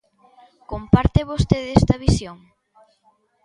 Comparte 0.71 1.29
vostede 1.31 1.69
esta 1.79 1.95
visión? 2.05 2.37